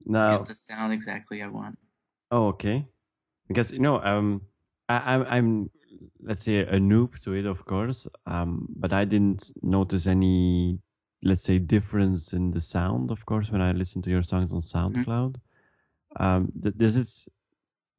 now, 0.05 0.37
Get 0.37 0.47
the 0.47 0.55
sound 0.55 0.93
exactly 0.93 1.41
I 1.41 1.47
want. 1.47 1.77
Oh, 2.31 2.47
okay. 2.49 2.85
Because 3.47 3.71
you 3.71 3.79
know, 3.79 3.99
um, 4.01 4.41
I, 4.89 4.95
I'm 5.13 5.23
I'm 5.23 5.69
let's 6.21 6.43
say 6.43 6.59
a 6.59 6.79
noob 6.79 7.19
to 7.23 7.33
it, 7.33 7.45
of 7.45 7.65
course. 7.65 8.07
Um, 8.25 8.67
but 8.75 8.93
I 8.93 9.05
didn't 9.05 9.51
notice 9.61 10.07
any, 10.07 10.79
let's 11.23 11.43
say, 11.43 11.59
difference 11.59 12.33
in 12.33 12.51
the 12.51 12.59
sound, 12.61 13.11
of 13.11 13.25
course, 13.25 13.51
when 13.51 13.61
I 13.61 13.71
listen 13.71 14.01
to 14.03 14.09
your 14.09 14.23
songs 14.23 14.51
on 14.53 14.59
SoundCloud. 14.59 15.35
Um, 16.19 16.51
th- 16.61 16.75
does 16.77 16.97
it 16.97 17.09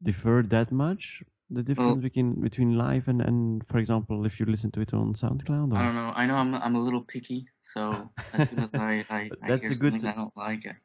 differ 0.03 0.43
that 0.49 0.73
much? 0.73 1.23
The 1.51 1.63
difference 1.63 2.03
between 2.03 2.41
between 2.41 2.77
live 2.77 3.09
and 3.09 3.21
and, 3.21 3.65
for 3.67 3.79
example, 3.79 4.25
if 4.27 4.41
you 4.41 4.47
listen 4.47 4.71
to 4.73 4.81
it 4.81 4.95
on 4.95 5.15
SoundCloud. 5.15 5.73
Or? 5.73 5.77
I 5.77 5.85
don't 5.85 5.95
know. 5.95 6.13
I 6.15 6.27
know 6.27 6.37
I'm 6.37 6.55
I'm 6.55 6.77
a 6.77 6.81
little 6.81 7.03
picky, 7.03 7.49
so 7.63 8.11
as 8.33 8.49
soon 8.49 8.61
as 8.61 8.75
I 8.75 9.05
I, 9.11 9.31
I 9.43 9.57
hear 9.57 9.71
a 9.71 9.75
good 9.75 9.93
something 9.93 9.99
t- 10.01 10.09
I 10.09 10.15
don't 10.15 10.37
like, 10.37 10.65
it. 10.65 10.77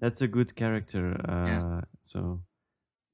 That's 0.00 0.22
a 0.22 0.28
good 0.28 0.54
character. 0.54 1.14
Uh, 1.28 1.46
Yeah. 1.46 1.80
So 2.02 2.40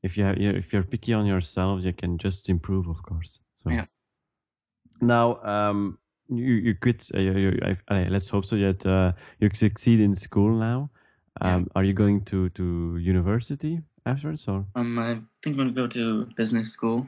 if 0.02 0.16
you 0.16 0.24
have, 0.24 0.36
if 0.38 0.72
you're 0.72 0.82
picky 0.82 1.12
on 1.12 1.26
yourself, 1.26 1.82
you 1.82 1.92
can 1.92 2.18
just 2.18 2.48
improve, 2.48 2.88
of 2.88 3.02
course. 3.02 3.40
So 3.62 3.70
Yeah. 3.70 3.86
now, 5.00 5.40
um, 5.42 5.98
you 6.28 6.54
you 6.54 6.74
quit. 6.74 7.08
Uh, 7.14 7.20
you, 7.20 7.32
you, 7.38 7.58
I, 7.62 7.76
I, 7.94 8.08
let's 8.08 8.28
hope 8.28 8.44
so 8.44 8.56
that 8.56 8.86
uh, 8.86 9.12
you 9.40 9.50
succeed 9.54 10.00
in 10.00 10.14
school 10.14 10.52
now. 10.56 10.90
Yeah. 11.42 11.56
Um, 11.56 11.66
Are 11.74 11.84
you 11.84 11.92
going 11.92 12.24
to 12.26 12.48
to 12.50 12.96
university 12.98 13.80
afterwards 14.06 14.48
or 14.48 14.64
um 14.74 14.98
I 14.98 15.14
think 15.42 15.56
I'm 15.56 15.56
gonna 15.56 15.72
go 15.72 15.86
to 15.88 16.26
business 16.36 16.72
school 16.72 17.06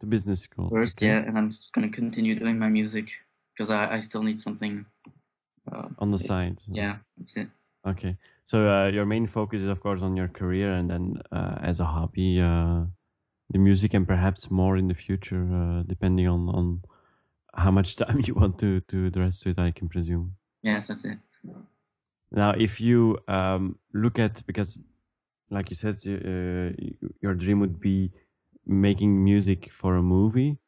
to 0.00 0.06
business 0.06 0.40
school? 0.40 0.68
first, 0.70 0.96
Okay. 0.98 1.06
yeah, 1.06 1.18
and 1.18 1.36
I'm 1.38 1.50
gonna 1.72 1.88
continue 1.90 2.34
doing 2.38 2.58
my 2.58 2.68
music 2.68 3.06
because 3.54 3.70
I 3.70 3.96
I 3.96 4.00
still 4.00 4.22
need 4.22 4.40
something. 4.40 4.86
Uh, 5.70 5.88
On 5.98 6.10
the 6.10 6.18
side. 6.18 6.60
yeah, 6.72 6.96
that's 7.16 7.36
it. 7.36 7.48
Okay. 7.86 8.16
So 8.46 8.68
uh, 8.68 8.88
your 8.88 9.06
main 9.06 9.26
focus 9.26 9.62
is, 9.62 9.68
of 9.68 9.80
course, 9.80 10.02
on 10.02 10.16
your 10.16 10.28
career, 10.28 10.72
and 10.74 10.90
then 10.90 11.22
uh, 11.32 11.56
as 11.62 11.80
a 11.80 11.84
hobby, 11.84 12.40
uh, 12.40 12.84
the 13.50 13.58
music 13.58 13.94
and 13.94 14.06
perhaps 14.06 14.50
more 14.50 14.76
in 14.76 14.88
the 14.88 14.94
future, 14.94 15.44
uh, 15.52 15.82
depending 15.86 16.28
on 16.28 16.48
on 16.48 16.82
how 17.54 17.70
much 17.70 17.96
time 18.02 18.20
you 18.26 18.34
want 18.34 18.58
to 18.60 18.80
to 18.82 19.06
address 19.06 19.40
to 19.40 19.50
it. 19.50 19.58
I 19.58 19.70
can 19.72 19.88
presume. 19.88 20.36
Yes, 20.62 20.86
that's 20.86 21.04
it. 21.04 21.18
Now, 22.32 22.50
if 22.50 22.80
you 22.80 23.18
um, 23.28 23.78
look 23.92 24.18
at 24.18 24.44
because, 24.46 24.78
like 25.50 25.70
you 25.70 25.76
said, 25.76 25.96
uh, 26.06 26.74
your 27.20 27.34
dream 27.34 27.60
would 27.60 27.80
be 27.80 28.10
making 28.66 29.22
music 29.24 29.72
for 29.72 29.96
a 29.96 30.02
movie. 30.02 30.58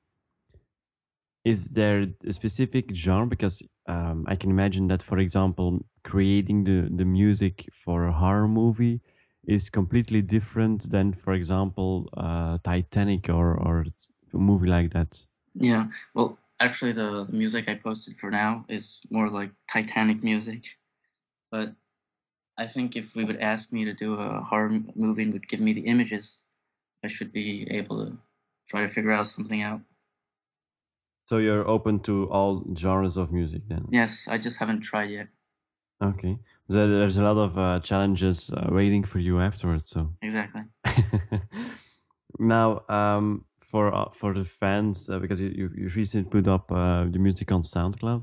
Is 1.45 1.69
there 1.69 2.07
a 2.27 2.33
specific 2.33 2.95
genre? 2.95 3.27
Because 3.27 3.63
um, 3.89 4.25
I 4.29 4.37
can 4.37 4.51
imagine 4.51 4.89
that, 4.89 5.03
for 5.03 5.19
example, 5.19 5.81
creating 6.05 6.65
the, 6.65 6.89
the 6.95 7.05
music 7.05 7.67
for 7.73 8.07
a 8.07 8.13
horror 8.13 8.49
movie 8.49 9.01
is 9.47 9.71
completely 9.71 10.23
different 10.23 10.91
than, 10.91 11.13
for 11.13 11.33
example, 11.33 12.09
uh, 12.17 12.59
Titanic 12.65 13.29
or, 13.29 13.55
or 13.55 13.87
a 14.35 14.39
movie 14.39 14.69
like 14.69 14.93
that. 14.93 15.25
Yeah, 15.55 15.89
well, 16.15 16.39
actually, 16.61 16.93
the, 16.93 17.25
the 17.25 17.33
music 17.33 17.69
I 17.69 17.77
posted 17.77 18.19
for 18.19 18.31
now 18.31 18.65
is 18.69 19.01
more 19.11 19.31
like 19.31 19.51
Titanic 19.71 20.23
music. 20.23 20.65
But 21.51 21.75
I 22.59 22.67
think 22.67 22.97
if 22.97 23.15
we 23.15 23.25
would 23.25 23.41
ask 23.41 23.73
me 23.73 23.85
to 23.85 23.95
do 23.95 24.15
a 24.15 24.41
horror 24.43 24.81
movie 24.95 25.23
and 25.23 25.33
would 25.33 25.49
give 25.49 25.61
me 25.61 25.73
the 25.73 25.87
images, 25.87 26.43
I 27.05 27.09
should 27.09 27.33
be 27.33 27.67
able 27.71 28.05
to 28.07 28.19
try 28.69 28.83
to 28.83 28.91
figure 28.91 29.13
out 29.13 29.27
something 29.29 29.63
out. 29.63 29.81
So 31.27 31.39
you're 31.39 31.67
open 31.67 32.01
to 32.01 32.31
all 32.31 32.65
genres 32.77 33.17
of 33.17 33.33
music 33.33 33.63
then? 33.69 33.87
Yes, 33.91 34.29
I 34.29 34.39
just 34.39 34.59
haven't 34.59 34.81
tried 34.81 35.11
yet. 35.11 35.27
Okay. 36.01 36.39
There's 36.69 37.17
a 37.17 37.23
lot 37.23 37.37
of 37.37 37.59
uh, 37.59 37.81
challenges 37.81 38.51
uh, 38.51 38.69
waiting 38.71 39.03
for 39.05 39.19
you 39.19 39.41
afterwards. 39.41 39.91
So 39.91 40.13
exactly. 40.23 40.63
now, 42.39 42.83
um, 42.89 43.45
for 43.61 43.93
uh, 43.93 44.11
for 44.11 44.35
the 44.35 44.45
fans, 44.45 45.11
uh, 45.11 45.19
because 45.19 45.41
you 45.41 45.71
you 45.77 45.89
recently 45.95 46.31
put 46.31 46.49
up 46.49 46.71
uh, 46.71 47.05
the 47.05 47.19
music 47.19 47.51
on 47.51 47.63
SoundCloud, 47.63 48.23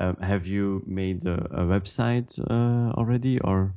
um, 0.00 0.16
have 0.16 0.46
you 0.46 0.82
made 0.86 1.26
a, 1.26 1.34
a 1.34 1.64
website 1.64 2.38
uh, 2.50 2.92
already, 2.98 3.38
or? 3.40 3.74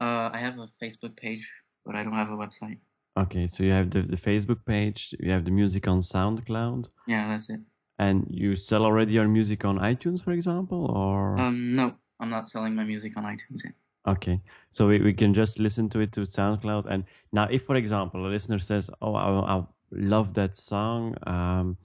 I 0.00 0.38
have 0.38 0.58
a 0.58 0.68
Facebook 0.82 1.16
page, 1.16 1.50
but 1.84 1.94
I 1.94 2.04
don't 2.04 2.14
have 2.14 2.30
a 2.30 2.36
website. 2.36 2.78
Okay, 3.18 3.48
so 3.48 3.64
you 3.64 3.72
have 3.72 3.90
the, 3.90 4.02
the 4.02 4.16
Facebook 4.16 4.64
page, 4.64 5.14
you 5.18 5.30
have 5.30 5.44
the 5.44 5.50
music 5.50 5.88
on 5.88 6.00
SoundCloud. 6.00 6.88
Yeah, 7.06 7.28
that's 7.28 7.50
it. 7.50 7.60
And 8.00 8.26
you 8.30 8.56
sell 8.56 8.86
already 8.86 9.12
your 9.12 9.28
music 9.28 9.66
on 9.66 9.78
iTunes, 9.78 10.22
for 10.22 10.32
example, 10.32 10.86
or? 10.86 11.38
Um, 11.38 11.76
no, 11.76 11.92
I'm 12.18 12.30
not 12.30 12.48
selling 12.48 12.74
my 12.74 12.82
music 12.82 13.12
on 13.18 13.24
iTunes 13.24 13.62
yet. 13.62 13.74
Okay, 14.08 14.40
so 14.72 14.88
we, 14.88 15.00
we 15.02 15.12
can 15.12 15.34
just 15.34 15.58
listen 15.58 15.90
to 15.90 16.00
it 16.00 16.10
to 16.12 16.20
SoundCloud. 16.20 16.86
And 16.88 17.04
now, 17.32 17.46
if 17.50 17.66
for 17.66 17.76
example 17.76 18.24
a 18.26 18.30
listener 18.32 18.58
says, 18.58 18.88
"Oh, 19.02 19.14
I, 19.14 19.58
I 19.58 19.64
love 19.90 20.32
that 20.32 20.56
song," 20.56 21.14
um, 21.26 21.76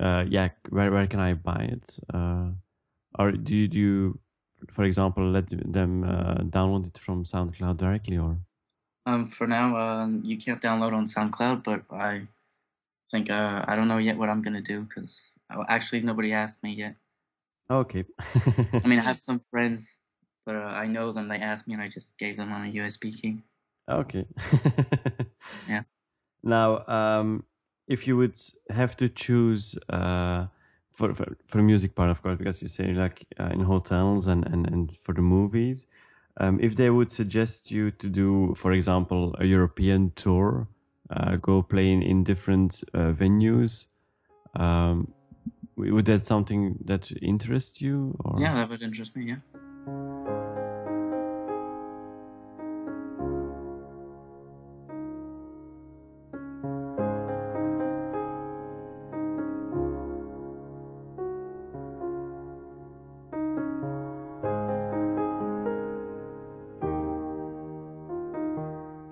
uh, 0.00 0.24
yeah, 0.26 0.48
where 0.70 0.90
where 0.90 1.06
can 1.06 1.20
I 1.20 1.34
buy 1.34 1.68
it? 1.76 1.98
Uh, 2.08 2.48
or 3.18 3.32
do 3.32 3.54
you, 3.54 3.68
do 3.68 3.78
you, 3.78 4.18
for 4.72 4.84
example, 4.84 5.30
let 5.30 5.48
them 5.50 6.04
uh, 6.04 6.36
download 6.48 6.86
it 6.86 6.96
from 6.96 7.24
SoundCloud 7.24 7.76
directly, 7.76 8.16
or? 8.16 8.38
Um, 9.04 9.26
for 9.26 9.46
now, 9.46 9.76
uh, 9.76 10.06
you 10.22 10.38
can't 10.38 10.62
download 10.62 10.94
on 10.94 11.04
SoundCloud, 11.04 11.62
but 11.62 11.82
I 11.94 12.26
think 13.10 13.28
uh, 13.28 13.66
I 13.68 13.76
don't 13.76 13.88
know 13.88 13.98
yet 13.98 14.16
what 14.16 14.30
I'm 14.30 14.40
gonna 14.40 14.62
do 14.62 14.88
because 14.88 15.20
actually 15.68 16.00
nobody 16.02 16.32
asked 16.32 16.62
me 16.62 16.74
yet. 16.74 16.96
Okay. 17.70 18.04
I 18.84 18.86
mean, 18.86 18.98
I 18.98 19.02
have 19.02 19.20
some 19.28 19.40
friends, 19.50 19.88
but 20.44 20.56
uh, 20.56 20.58
I 20.58 20.86
know 20.86 21.12
them. 21.12 21.28
They 21.28 21.36
asked 21.36 21.66
me, 21.66 21.74
and 21.74 21.82
I 21.82 21.88
just 21.88 22.16
gave 22.18 22.36
them 22.36 22.52
on 22.52 22.66
a 22.66 22.70
USB 22.70 23.12
key. 23.12 23.38
Okay. 23.88 24.26
yeah. 25.68 25.82
Now, 26.42 26.86
um, 26.86 27.44
if 27.88 28.06
you 28.06 28.16
would 28.16 28.38
have 28.70 28.96
to 28.96 29.08
choose 29.08 29.76
uh, 29.88 30.46
for, 30.92 31.14
for 31.14 31.36
for 31.46 31.62
music 31.62 31.94
part, 31.94 32.10
of 32.10 32.22
course, 32.22 32.38
because 32.38 32.62
you 32.62 32.68
say 32.68 32.92
like 32.92 33.24
uh, 33.38 33.50
in 33.52 33.60
hotels 33.60 34.26
and, 34.26 34.46
and 34.46 34.66
and 34.66 34.96
for 34.96 35.14
the 35.14 35.22
movies, 35.22 35.86
um, 36.38 36.58
if 36.60 36.76
they 36.76 36.90
would 36.90 37.10
suggest 37.10 37.70
you 37.70 37.90
to 37.90 38.08
do, 38.08 38.54
for 38.56 38.72
example, 38.72 39.34
a 39.38 39.44
European 39.44 40.12
tour, 40.16 40.68
uh, 41.10 41.36
go 41.36 41.62
playing 41.62 42.02
in, 42.02 42.08
in 42.08 42.24
different 42.24 42.82
uh, 42.94 43.12
venues, 43.12 43.86
um, 44.54 45.12
would 45.76 46.04
that 46.06 46.26
something 46.26 46.78
that 46.84 47.10
interest 47.22 47.80
you? 47.80 48.16
Or? 48.24 48.40
Yeah, 48.40 48.54
that 48.54 48.68
would 48.68 48.82
interest 48.82 49.16
me. 49.16 49.26
Yeah. 49.26 49.36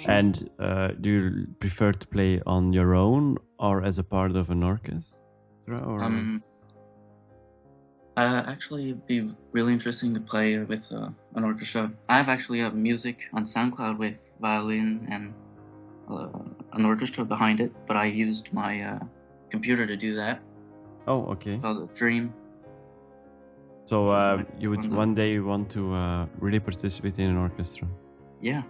And 0.08 0.50
uh, 0.58 0.88
do 1.00 1.10
you 1.10 1.46
prefer 1.60 1.92
to 1.92 2.06
play 2.08 2.40
on 2.46 2.72
your 2.72 2.94
own 2.94 3.36
or 3.58 3.84
as 3.84 3.98
a 3.98 4.02
part 4.02 4.34
of 4.34 4.50
an 4.50 4.62
orchestra? 4.62 5.20
Or... 5.68 6.02
Um, 6.02 6.42
uh, 8.26 8.44
actually, 8.46 8.90
it'd 8.90 9.06
be 9.06 9.30
really 9.52 9.72
interesting 9.72 10.14
to 10.14 10.20
play 10.20 10.58
with 10.58 10.84
uh, 10.92 11.08
an 11.34 11.44
orchestra. 11.44 11.90
I 12.08 12.16
have 12.16 12.28
actually 12.28 12.60
have 12.60 12.74
music 12.74 13.18
on 13.32 13.44
SoundCloud 13.44 13.98
with 13.98 14.30
violin 14.40 15.06
and 15.10 15.34
uh, 16.10 16.28
an 16.72 16.84
orchestra 16.84 17.24
behind 17.24 17.60
it, 17.60 17.72
but 17.86 17.96
I 17.96 18.06
used 18.06 18.52
my 18.52 18.82
uh, 18.82 18.98
computer 19.50 19.86
to 19.86 19.96
do 19.96 20.14
that. 20.16 20.42
Oh, 21.06 21.24
okay. 21.32 21.50
It's 21.50 21.60
called 21.62 21.94
Dream. 21.94 22.32
So 23.86 24.08
uh, 24.08 24.44
you 24.58 24.70
would 24.70 24.92
one 24.92 25.14
day 25.14 25.38
want 25.40 25.70
to 25.70 25.92
uh, 25.94 26.26
really 26.38 26.60
participate 26.60 27.18
in 27.18 27.30
an 27.30 27.36
orchestra? 27.36 27.88
Yeah. 28.40 28.62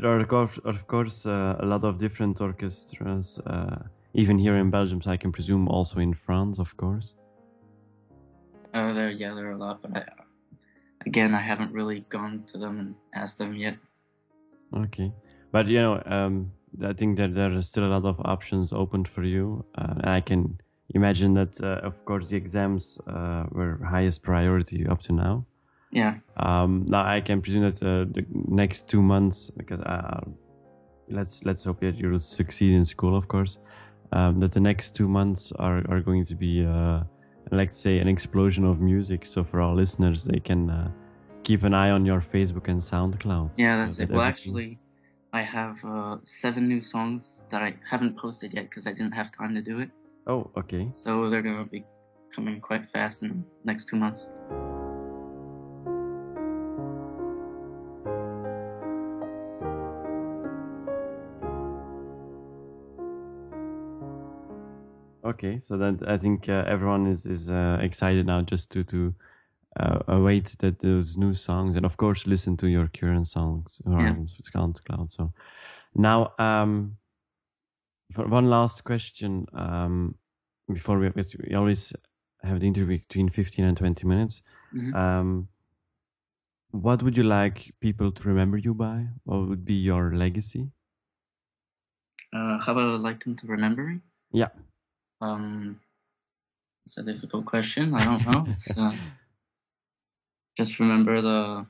There 0.00 0.10
are 0.10 0.20
of 0.20 0.28
course, 0.28 0.58
of 0.64 0.86
course 0.86 1.26
uh, 1.26 1.56
a 1.60 1.66
lot 1.66 1.84
of 1.84 1.98
different 1.98 2.40
orchestras, 2.40 3.38
uh, 3.46 3.76
even 4.14 4.38
here 4.38 4.56
in 4.56 4.70
Belgium. 4.70 5.02
So 5.02 5.10
I 5.10 5.16
can 5.16 5.32
presume 5.32 5.68
also 5.68 6.00
in 6.00 6.14
France, 6.14 6.58
of 6.58 6.76
course. 6.76 7.14
Uh, 8.72 8.92
there, 8.92 9.10
yeah, 9.10 9.34
there 9.34 9.48
are 9.48 9.52
a 9.52 9.58
lot, 9.58 9.82
but 9.82 9.96
I, 9.96 10.04
again, 11.06 11.34
I 11.34 11.40
haven't 11.40 11.72
really 11.72 12.00
gone 12.08 12.44
to 12.48 12.58
them 12.58 12.78
and 12.78 12.94
asked 13.14 13.38
them 13.38 13.54
yet. 13.54 13.76
Okay, 14.76 15.12
but 15.50 15.66
you 15.66 15.80
know, 15.80 16.02
um, 16.06 16.52
I 16.82 16.92
think 16.92 17.16
that 17.18 17.34
there 17.34 17.52
are 17.56 17.62
still 17.62 17.84
a 17.84 17.92
lot 17.98 18.04
of 18.04 18.20
options 18.24 18.72
open 18.72 19.04
for 19.04 19.24
you. 19.24 19.64
Uh, 19.76 19.94
I 20.04 20.20
can 20.20 20.60
imagine 20.94 21.34
that, 21.34 21.60
uh, 21.60 21.80
of 21.82 22.04
course, 22.04 22.28
the 22.28 22.36
exams 22.36 22.98
uh, 23.06 23.44
were 23.50 23.80
highest 23.84 24.22
priority 24.22 24.86
up 24.86 25.00
to 25.02 25.12
now. 25.12 25.44
Yeah. 25.90 26.18
Um, 26.36 26.86
now 26.88 27.04
I 27.04 27.20
can 27.20 27.42
presume 27.42 27.62
that 27.62 27.82
uh, 27.82 28.04
the 28.10 28.24
next 28.32 28.88
two 28.88 29.02
months, 29.02 29.50
because 29.50 29.80
uh, 29.80 30.20
let's 31.08 31.42
let's 31.44 31.64
hope 31.64 31.80
that 31.80 31.96
you'll 31.96 32.20
succeed 32.20 32.74
in 32.74 32.84
school, 32.84 33.16
of 33.16 33.28
course. 33.28 33.58
Um, 34.12 34.40
that 34.40 34.52
the 34.52 34.60
next 34.60 34.96
two 34.96 35.08
months 35.08 35.52
are 35.58 35.82
are 35.88 36.00
going 36.00 36.24
to 36.26 36.34
be, 36.34 36.64
uh, 36.64 37.02
let's 37.50 37.76
say, 37.76 37.98
an 37.98 38.08
explosion 38.08 38.64
of 38.64 38.80
music. 38.80 39.26
So 39.26 39.44
for 39.44 39.60
our 39.60 39.74
listeners, 39.74 40.24
they 40.24 40.40
can 40.40 40.70
uh, 40.70 40.90
keep 41.42 41.62
an 41.64 41.74
eye 41.74 41.90
on 41.90 42.06
your 42.06 42.20
Facebook 42.20 42.68
and 42.68 42.80
SoundCloud. 42.80 43.54
Yeah, 43.56 43.76
that's 43.76 43.96
so 43.96 44.02
it. 44.02 44.08
That 44.08 44.16
well, 44.16 44.24
actually, 44.24 44.78
I 45.32 45.42
have 45.42 45.84
uh, 45.84 46.16
seven 46.24 46.68
new 46.68 46.80
songs 46.80 47.26
that 47.50 47.62
I 47.62 47.76
haven't 47.88 48.16
posted 48.16 48.54
yet 48.54 48.64
because 48.64 48.86
I 48.86 48.92
didn't 48.92 49.12
have 49.12 49.30
time 49.32 49.54
to 49.54 49.62
do 49.62 49.80
it. 49.80 49.90
Oh, 50.26 50.50
okay. 50.56 50.88
So 50.92 51.30
they're 51.30 51.42
gonna 51.42 51.64
be 51.64 51.84
coming 52.34 52.60
quite 52.60 52.86
fast 52.86 53.22
in 53.22 53.28
the 53.28 53.44
next 53.64 53.88
two 53.88 53.96
months. 53.96 54.28
Okay, 65.24 65.60
so 65.60 65.76
then 65.76 66.00
I 66.06 66.16
think 66.16 66.48
uh, 66.48 66.64
everyone 66.66 67.06
is 67.06 67.26
is 67.26 67.50
uh, 67.50 67.78
excited 67.80 68.26
now 68.26 68.40
just 68.42 68.72
to 68.72 68.84
to 68.84 69.14
uh, 69.78 69.98
await 70.08 70.56
that 70.60 70.78
those 70.78 71.18
new 71.18 71.34
songs 71.34 71.76
and 71.76 71.84
of 71.84 71.96
course 71.96 72.26
listen 72.26 72.56
to 72.56 72.68
your 72.68 72.88
current 72.88 73.28
songs 73.28 73.80
yeah. 73.86 73.92
on 73.92 74.26
SoundCloud. 74.26 75.12
So 75.12 75.32
now, 75.94 76.32
um, 76.38 76.96
for 78.14 78.26
one 78.26 78.48
last 78.48 78.84
question 78.84 79.46
um, 79.52 80.14
before 80.72 80.98
we 80.98 81.10
we 81.48 81.54
always 81.54 81.92
have 82.42 82.60
the 82.60 82.66
interview 82.66 82.98
between 82.98 83.28
15 83.28 83.64
and 83.64 83.76
20 83.76 84.06
minutes. 84.06 84.42
Mm-hmm. 84.74 84.94
Um, 84.94 85.48
what 86.70 87.02
would 87.02 87.16
you 87.16 87.24
like 87.24 87.74
people 87.80 88.12
to 88.12 88.28
remember 88.28 88.56
you 88.56 88.74
by? 88.74 89.06
What 89.24 89.48
would 89.48 89.64
be 89.64 89.74
your 89.74 90.14
legacy? 90.14 90.70
Uh, 92.32 92.58
how 92.58 92.74
would 92.74 92.84
I 92.84 92.96
like 92.96 93.24
them 93.24 93.36
to 93.36 93.46
remember 93.48 93.82
me? 93.82 94.00
Yeah. 94.32 94.48
Um, 95.20 95.80
it's 96.86 96.98
a 96.98 97.02
difficult 97.02 97.46
question. 97.46 97.94
I 97.94 98.04
don't 98.04 98.26
know. 98.26 98.46
It's, 98.50 98.76
uh, 98.76 98.92
just 100.56 100.80
remember 100.80 101.20
the, 101.22 101.66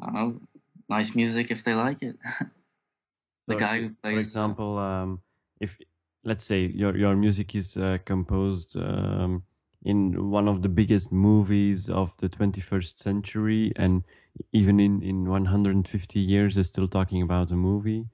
I 0.00 0.06
don't 0.06 0.14
know, 0.14 0.40
nice 0.88 1.14
music 1.14 1.50
if 1.50 1.64
they 1.64 1.74
like 1.74 2.02
it. 2.02 2.16
the 3.48 3.54
So, 3.54 3.58
guy 3.58 3.80
who 3.80 3.90
plays. 3.90 4.14
For 4.14 4.18
example, 4.18 4.78
um, 4.78 5.22
if 5.60 5.78
let's 6.24 6.44
say 6.44 6.66
your 6.66 6.96
your 6.96 7.16
music 7.16 7.54
is 7.54 7.76
uh, 7.76 7.98
composed 8.04 8.76
um, 8.76 9.42
in 9.84 10.30
one 10.30 10.48
of 10.48 10.62
the 10.62 10.68
biggest 10.68 11.12
movies 11.12 11.90
of 11.90 12.16
the 12.18 12.28
21st 12.28 12.98
century, 12.98 13.72
and 13.76 14.04
even 14.52 14.80
in 14.80 15.02
in 15.02 15.28
150 15.28 16.20
years, 16.20 16.54
they're 16.54 16.64
still 16.64 16.88
talking 16.88 17.22
about 17.22 17.48
the 17.48 17.56
movie. 17.56 18.08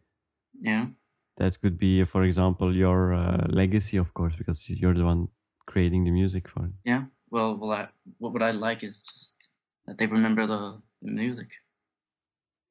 Yeah. 0.60 0.88
That 1.40 1.58
could 1.62 1.78
be, 1.78 2.04
for 2.04 2.22
example, 2.24 2.76
your 2.76 3.14
uh, 3.14 3.46
legacy, 3.48 3.96
of 3.96 4.12
course, 4.12 4.34
because 4.36 4.68
you're 4.68 4.92
the 4.92 5.06
one 5.06 5.28
creating 5.64 6.04
the 6.04 6.10
music 6.10 6.46
for 6.46 6.66
it. 6.66 6.72
Yeah. 6.84 7.04
Well, 7.30 7.56
well, 7.56 7.72
I, 7.72 7.88
what 8.18 8.34
would 8.34 8.42
I 8.42 8.50
like 8.50 8.84
is 8.84 9.00
just 9.00 9.48
that 9.86 9.96
they 9.96 10.06
remember 10.06 10.46
the, 10.46 10.82
the 11.00 11.10
music. 11.10 11.48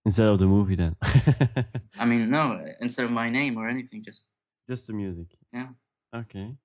Instead 0.06 0.28
of 0.28 0.38
the 0.38 0.46
movie, 0.46 0.76
then. 0.76 0.96
I 1.98 2.06
mean, 2.06 2.30
no, 2.30 2.64
instead 2.80 3.06
of 3.06 3.12
my 3.12 3.28
name 3.30 3.58
or 3.58 3.68
anything, 3.68 4.04
just 4.04 4.28
Just 4.70 4.86
the 4.86 4.94
music. 4.94 5.28
yeah. 5.52 5.70
Okay. 6.14 6.56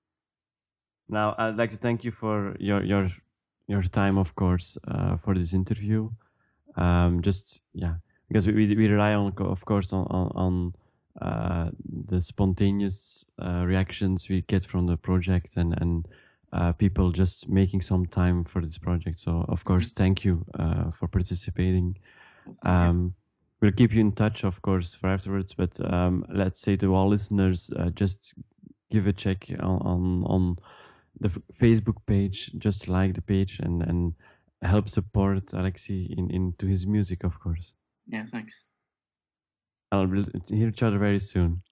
Now, 1.08 1.34
I'd 1.38 1.56
like 1.56 1.70
to 1.70 1.78
thank 1.78 2.04
you 2.04 2.10
for 2.10 2.54
your 2.60 2.84
your 2.84 3.08
your 3.66 3.82
time, 3.82 4.18
of 4.18 4.34
course, 4.34 4.76
uh, 4.88 5.16
for 5.16 5.34
this 5.34 5.54
interview. 5.54 6.10
Um, 6.76 7.22
just 7.22 7.60
yeah, 7.72 7.94
because 8.28 8.46
we 8.46 8.52
we, 8.52 8.76
we 8.76 8.88
rely 8.88 9.14
on, 9.14 9.32
of 9.38 9.64
course, 9.64 9.92
on 9.92 10.06
on, 10.10 10.28
on 10.34 10.74
uh, 11.20 11.70
the 12.08 12.20
spontaneous 12.20 13.24
uh, 13.40 13.64
reactions 13.64 14.28
we 14.28 14.42
get 14.42 14.66
from 14.66 14.86
the 14.86 14.96
project 14.96 15.56
and 15.56 15.74
and 15.80 16.08
uh, 16.52 16.72
people 16.72 17.10
just 17.10 17.48
making 17.48 17.82
some 17.82 18.06
time 18.06 18.44
for 18.44 18.64
this 18.64 18.78
project. 18.78 19.18
So, 19.18 19.44
of 19.48 19.64
course, 19.64 19.92
thank 19.92 20.24
you 20.24 20.44
uh, 20.58 20.92
for 20.92 21.08
participating. 21.08 21.98
Well, 22.46 22.56
thank 22.62 22.64
you. 22.64 22.90
Um, 22.90 23.14
we'll 23.60 23.72
keep 23.72 23.92
you 23.92 24.00
in 24.00 24.12
touch, 24.12 24.44
of 24.44 24.62
course, 24.62 24.94
for 24.94 25.08
afterwards. 25.08 25.52
But 25.52 25.78
um, 25.92 26.24
let's 26.28 26.60
say 26.60 26.76
to 26.76 26.94
all 26.94 27.08
listeners, 27.08 27.70
uh, 27.76 27.90
just 27.90 28.34
give 28.90 29.08
a 29.08 29.12
check 29.12 29.46
on 29.58 29.78
on, 29.82 30.24
on 30.26 30.56
the 31.20 31.28
Facebook 31.60 31.96
page. 32.06 32.52
Just 32.58 32.88
like 32.88 33.14
the 33.14 33.22
page 33.22 33.58
and 33.60 33.82
and 33.82 34.14
help 34.62 34.88
support 34.88 35.46
Alexi 35.46 36.16
in 36.16 36.30
into 36.30 36.66
his 36.66 36.86
music, 36.86 37.24
of 37.24 37.40
course. 37.40 37.72
Yeah. 38.06 38.26
Thanks. 38.30 38.64
I'll 39.92 40.06
hear 40.48 40.68
each 40.68 40.82
other 40.82 40.98
very 40.98 41.20
soon. 41.20 41.62